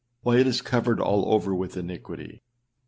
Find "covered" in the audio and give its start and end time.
0.63-0.99